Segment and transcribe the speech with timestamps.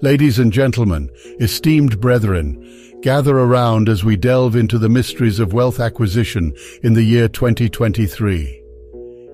[0.00, 5.80] Ladies and gentlemen, esteemed brethren, gather around as we delve into the mysteries of wealth
[5.80, 8.62] acquisition in the year 2023.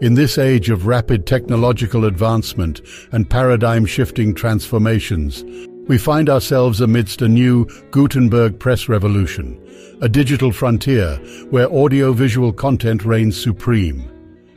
[0.01, 2.81] In this age of rapid technological advancement
[3.13, 5.45] and paradigm-shifting transformations,
[5.89, 9.61] we find ourselves amidst a new Gutenberg press revolution,
[10.01, 11.17] a digital frontier
[11.51, 14.09] where audio-visual content reigns supreme.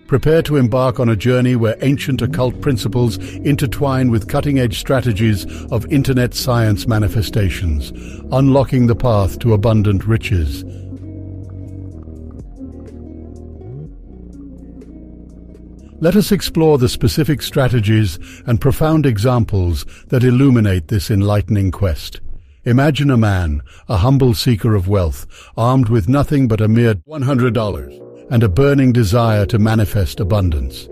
[0.07, 5.91] Prepare to embark on a journey where ancient occult principles intertwine with cutting-edge strategies of
[5.91, 7.91] internet science manifestations,
[8.31, 10.63] unlocking the path to abundant riches.
[15.99, 22.21] Let us explore the specific strategies and profound examples that illuminate this enlightening quest.
[22.63, 25.25] Imagine a man, a humble seeker of wealth,
[25.57, 30.87] armed with nothing but a mere $100 and a burning desire to manifest abundance.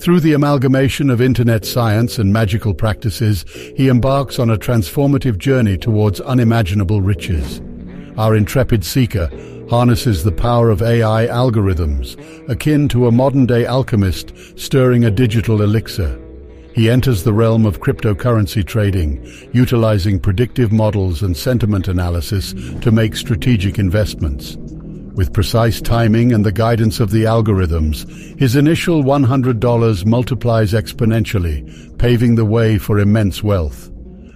[0.00, 3.44] Through the amalgamation of internet science and magical practices,
[3.76, 7.60] he embarks on a transformative journey towards unimaginable riches.
[8.18, 9.30] Our intrepid seeker
[9.70, 12.18] harnesses the power of AI algorithms,
[12.50, 16.18] akin to a modern-day alchemist stirring a digital elixir.
[16.74, 23.14] He enters the realm of cryptocurrency trading, utilizing predictive models and sentiment analysis to make
[23.14, 24.56] strategic investments.
[25.14, 32.34] With precise timing and the guidance of the algorithms, his initial $100 multiplies exponentially, paving
[32.34, 33.90] the way for immense wealth.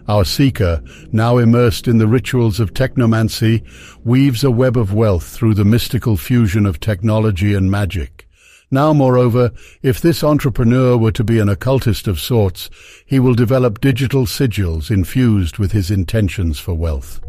[0.07, 3.65] Our seeker, now immersed in the rituals of technomancy,
[4.05, 8.29] weaves a web of wealth through the mystical fusion of technology and magic.
[8.71, 9.53] Now, moreover,
[9.83, 12.69] if this entrepreneur were to be an occultist of sorts,
[13.07, 17.21] he will develop digital sigils infused with his intentions for wealth.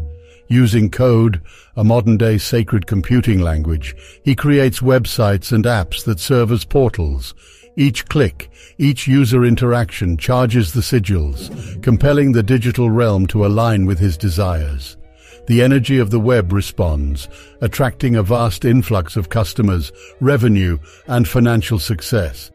[0.50, 1.42] Using code,
[1.76, 7.34] a modern-day sacred computing language, he creates websites and apps that serve as portals,
[7.76, 14.00] each click, each user interaction charges the sigils, compelling the digital realm to align with
[14.00, 14.98] his desires.
[15.46, 17.30] The energy of the web responds,
[17.62, 22.52] attracting a vast influx of customers, revenue, and financial success.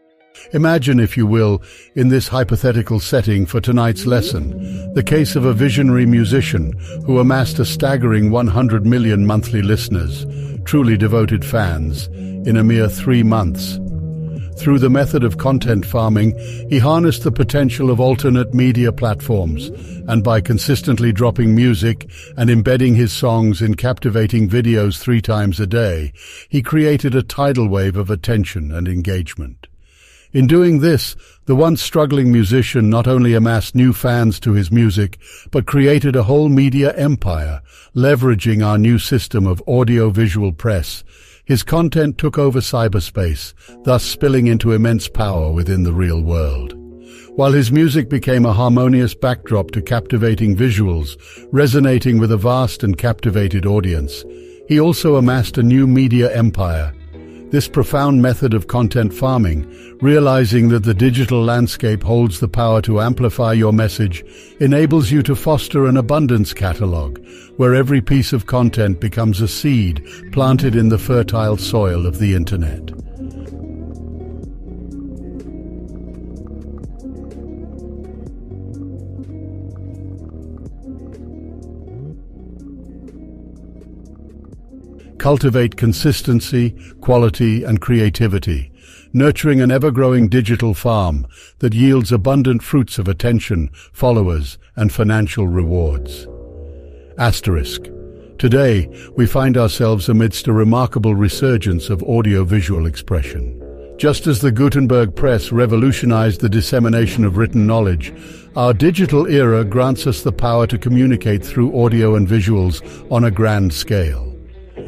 [0.53, 1.63] Imagine, if you will,
[1.95, 6.73] in this hypothetical setting for tonight's lesson, the case of a visionary musician
[7.07, 10.27] who amassed a staggering 100 million monthly listeners,
[10.65, 12.09] truly devoted fans,
[12.47, 13.79] in a mere three months.
[14.57, 16.39] Through the method of content farming,
[16.69, 19.71] he harnessed the potential of alternate media platforms,
[20.07, 25.67] and by consistently dropping music and embedding his songs in captivating videos three times a
[25.67, 26.13] day,
[26.49, 29.69] he created a tidal wave of attention and engagement.
[30.33, 35.19] In doing this, the once struggling musician not only amassed new fans to his music,
[35.51, 37.61] but created a whole media empire,
[37.95, 41.05] leveraging our new system of audio-visual press,
[41.45, 43.53] his content took over cyberspace,
[43.85, 46.75] thus spilling into immense power within the real world.
[47.37, 51.19] While his music became a harmonious backdrop to captivating visuals,
[51.53, 54.25] resonating with a vast and captivated audience,
[54.67, 56.95] he also amassed a new media empire,
[57.53, 59.69] this profound method of content farming,
[60.01, 64.25] realizing that the digital landscape holds the power to amplify your message,
[64.59, 67.19] enables you to foster an abundance catalog,
[67.59, 70.03] where every piece of content becomes a seed
[70.33, 72.91] planted in the fertile soil of the internet.
[85.23, 88.73] Cultivate consistency, quality and creativity,
[89.13, 91.29] nurturing an ever-growing digital farm
[91.61, 96.27] that yields abundant fruits of attention, followers and financial rewards.
[97.19, 97.85] Asterisk.
[98.37, 103.57] Today, we find ourselves amidst a remarkable resurgence of audio-visual expression.
[103.99, 108.13] Just as the Gutenberg press revolutionized the dissemination of written knowledge,
[108.57, 113.31] our digital era grants us the power to communicate through audio and visuals on a
[113.31, 114.32] grand scale.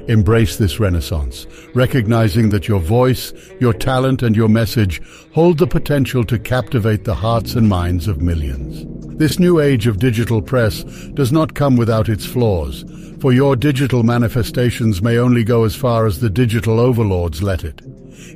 [0.09, 5.00] Embrace this renaissance, recognizing that your voice, your talent and your message
[5.32, 8.84] hold the potential to captivate the hearts and minds of millions.
[9.19, 10.82] This new age of digital press
[11.15, 12.84] does not come without its flaws,
[13.21, 17.80] for your digital manifestations may only go as far as the digital overlords let it.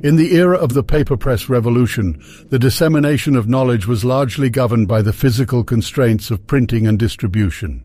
[0.03, 4.87] In the era of the paper press revolution, the dissemination of knowledge was largely governed
[4.87, 7.83] by the physical constraints of printing and distribution.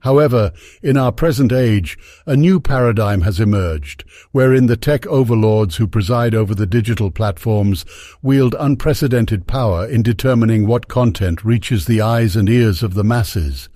[0.00, 0.52] However,
[0.82, 6.34] in our present age, a new paradigm has emerged, wherein the tech overlords who preside
[6.34, 7.84] over the digital platforms
[8.22, 13.68] wield unprecedented power in determining what content reaches the eyes and ears of the masses.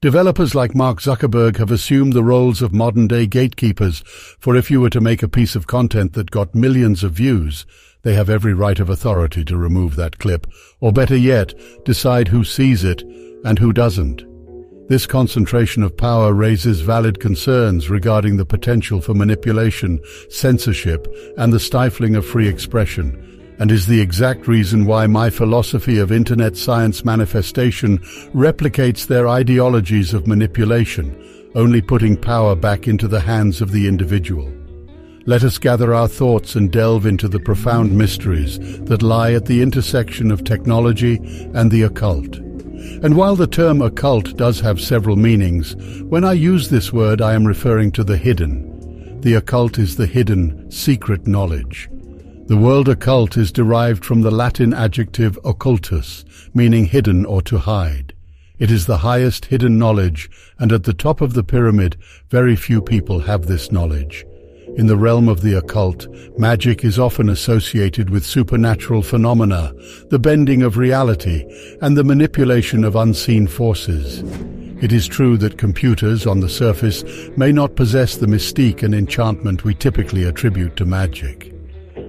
[0.00, 4.02] Developers like Mark Zuckerberg have assumed the roles of modern-day gatekeepers,
[4.38, 7.64] for if you were to make a piece of content that got millions of views,
[8.02, 10.46] they have every right of authority to remove that clip,
[10.78, 11.54] or better yet,
[11.84, 13.02] decide who sees it
[13.44, 14.33] and who doesn't.
[14.86, 19.98] This concentration of power raises valid concerns regarding the potential for manipulation,
[20.28, 21.08] censorship,
[21.38, 26.12] and the stifling of free expression, and is the exact reason why my philosophy of
[26.12, 27.96] Internet science manifestation
[28.34, 31.16] replicates their ideologies of manipulation,
[31.54, 34.52] only putting power back into the hands of the individual.
[35.24, 39.62] Let us gather our thoughts and delve into the profound mysteries that lie at the
[39.62, 41.16] intersection of technology
[41.54, 42.43] and the occult.
[43.02, 47.34] And while the term occult does have several meanings, when I use this word I
[47.34, 49.20] am referring to the hidden.
[49.20, 51.88] The occult is the hidden, secret knowledge.
[52.46, 56.24] The word occult is derived from the Latin adjective occultus,
[56.54, 58.14] meaning hidden or to hide.
[58.58, 61.96] It is the highest hidden knowledge, and at the top of the pyramid,
[62.28, 64.26] very few people have this knowledge.
[64.76, 69.72] In the realm of the occult, magic is often associated with supernatural phenomena,
[70.10, 71.44] the bending of reality,
[71.80, 74.24] and the manipulation of unseen forces.
[74.82, 77.04] It is true that computers, on the surface,
[77.36, 81.54] may not possess the mystique and enchantment we typically attribute to magic.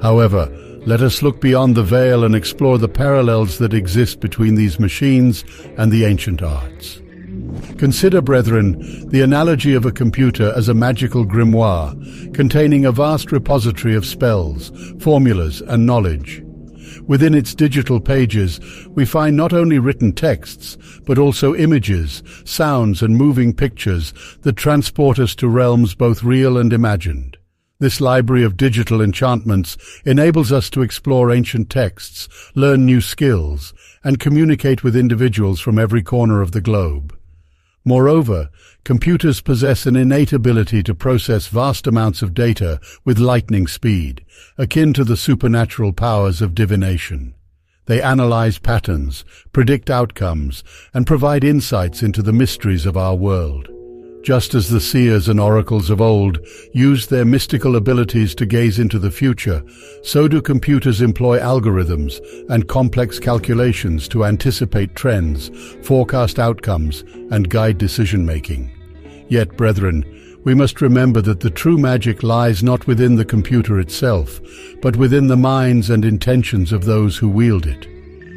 [0.02, 0.48] However,
[0.88, 5.46] let us look beyond the veil and explore the parallels that exist between these machines
[5.78, 7.00] and the ancient arts.
[7.78, 11.94] Consider, brethren, the analogy of a computer as a magical grimoire,
[12.34, 16.42] containing a vast repository of spells, formulas, and knowledge.
[17.08, 18.60] Within its digital pages,
[18.90, 25.20] we find not only written texts, but also images, sounds, and moving pictures that transport
[25.20, 27.38] us to realms both real and imagined.
[27.80, 33.74] This library of digital enchantments enables us to explore ancient texts, learn new skills,
[34.04, 37.15] and communicate with individuals from every corner of the globe.
[37.88, 38.50] Moreover,
[38.84, 44.26] computers possess an innate ability to process vast amounts of data with lightning speed,
[44.58, 47.36] akin to the supernatural powers of divination.
[47.86, 49.24] They analyze patterns,
[49.54, 50.64] predict outcomes,
[50.96, 53.70] and provide insights into the mysteries of our world.
[54.26, 56.40] Just as the seers and oracles of old
[56.72, 59.64] used their mystical abilities to gaze into the future,
[60.02, 62.20] so do computers employ algorithms
[62.50, 65.52] and complex calculations to anticipate trends,
[65.84, 68.72] forecast outcomes, and guide decision-making.
[69.30, 70.04] Yet, brethren,
[70.44, 74.42] we must remember that the true magic lies not within the computer itself,
[74.82, 77.95] but within the minds and intentions of those who wield it.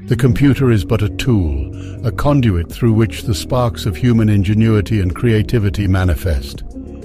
[0.09, 1.71] The computer is but a tool,
[2.07, 6.63] a conduit through which the sparks of human ingenuity and creativity manifest.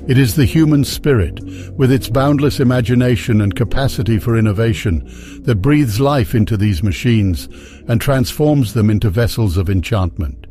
[0.08, 1.42] It is the human spirit,
[1.78, 5.04] with its boundless imagination and capacity for innovation,
[5.44, 7.50] that breathes life into these machines
[7.90, 10.48] and transforms them into vessels of enchantment.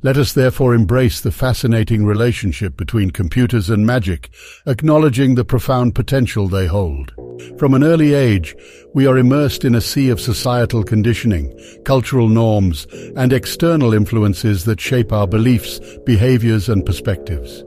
[0.00, 4.30] Let us therefore embrace the fascinating relationship between computers and magic,
[4.64, 7.12] acknowledging the profound potential they hold.
[7.58, 8.54] From an early age,
[8.94, 11.52] we are immersed in a sea of societal conditioning,
[11.84, 12.86] cultural norms,
[13.16, 17.64] and external influences that shape our beliefs, behaviors, and perspectives.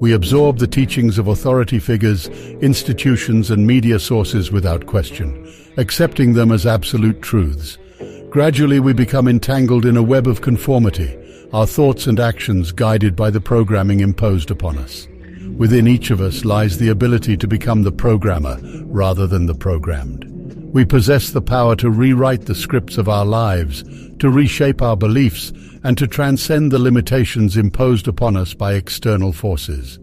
[0.00, 2.28] We absorb the teachings of authority figures,
[2.62, 5.46] institutions, and media sources without question,
[5.76, 7.76] accepting them as absolute truths.
[8.30, 11.18] Gradually, we become entangled in a web of conformity,
[11.52, 15.08] our thoughts and actions guided by the programming imposed upon us.
[15.56, 20.24] Within each of us lies the ability to become the programmer rather than the programmed.
[20.72, 23.82] We possess the power to rewrite the scripts of our lives,
[24.20, 25.52] to reshape our beliefs,
[25.82, 29.98] and to transcend the limitations imposed upon us by external forces.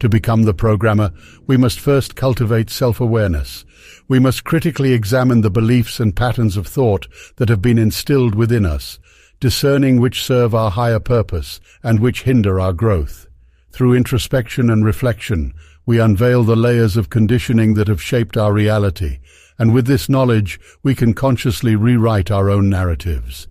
[0.00, 1.10] To become the programmer,
[1.46, 3.66] we must first cultivate self-awareness.
[4.08, 8.64] We must critically examine the beliefs and patterns of thought that have been instilled within
[8.64, 8.98] us,
[9.40, 13.26] discerning which serve our higher purpose and which hinder our growth.
[13.70, 15.52] Through introspection and reflection,
[15.84, 19.18] we unveil the layers of conditioning that have shaped our reality,
[19.58, 23.48] and with this knowledge, we can consciously rewrite our own narratives.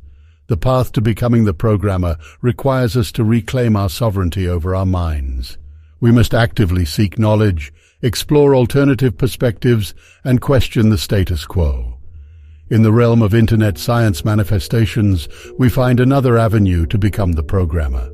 [0.48, 5.58] The path to becoming the programmer requires us to reclaim our sovereignty over our minds.
[6.00, 11.95] We must actively seek knowledge, explore alternative perspectives, and question the status quo.
[12.72, 15.30] In the realm of Internet science manifestations,
[15.60, 18.10] we find another avenue to become the programmer.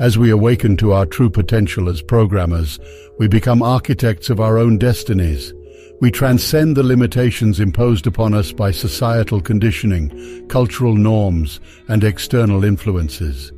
[0.00, 2.80] As we awaken to our true potential as programmers,
[3.20, 5.54] we become architects of our own destinies.
[6.00, 13.52] We transcend the limitations imposed upon us by societal conditioning, cultural norms, and external influences.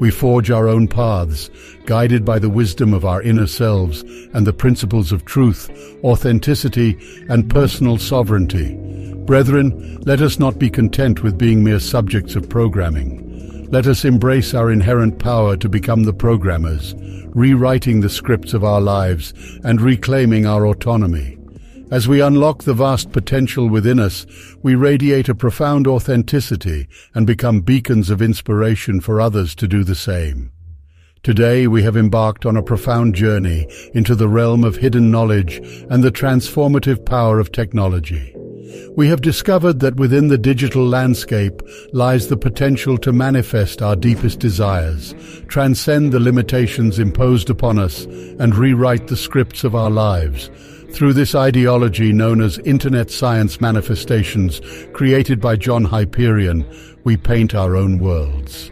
[0.00, 1.50] We forge our own paths,
[1.84, 5.68] guided by the wisdom of our inner selves and the principles of truth,
[6.02, 6.96] authenticity,
[7.28, 8.80] and personal sovereignty.
[9.26, 13.66] Brethren, let us not be content with being mere subjects of programming.
[13.70, 16.94] Let us embrace our inherent power to become the programmers,
[17.34, 19.32] rewriting the scripts of our lives
[19.64, 21.38] and reclaiming our autonomy.
[21.90, 24.26] As we unlock the vast potential within us,
[24.62, 29.94] we radiate a profound authenticity and become beacons of inspiration for others to do the
[29.94, 30.52] same.
[31.22, 36.04] Today we have embarked on a profound journey into the realm of hidden knowledge and
[36.04, 38.36] the transformative power of technology.
[38.96, 44.38] We have discovered that within the digital landscape lies the potential to manifest our deepest
[44.38, 45.14] desires,
[45.48, 50.50] transcend the limitations imposed upon us, and rewrite the scripts of our lives.
[50.92, 54.60] Through this ideology known as Internet Science Manifestations,
[54.92, 56.64] created by John Hyperion,
[57.02, 58.70] we paint our own worlds.